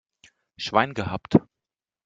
Schwein 0.57 0.95
gehabt! 0.95 1.37